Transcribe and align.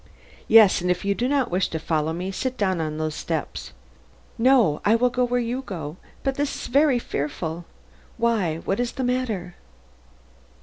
"Yes; 0.47 0.81
and 0.81 0.89
if 0.89 1.05
you 1.05 1.13
do 1.13 1.27
not 1.27 1.51
wish 1.51 1.67
to 1.67 1.77
follow 1.77 2.11
me, 2.11 2.31
sit 2.31 2.57
down 2.57 2.81
on 2.81 2.97
these 2.97 3.13
steps" 3.13 3.71
"No, 4.49 4.81
I 4.83 4.95
will 4.95 5.11
go 5.11 5.23
where 5.23 5.39
you 5.39 5.61
go; 5.61 5.97
but 6.23 6.33
this 6.33 6.55
is 6.55 6.65
very 6.65 6.97
fearful. 6.97 7.65
Why, 8.17 8.61
what 8.65 8.79
is 8.79 8.93
the 8.93 9.03
matter?" 9.03 9.53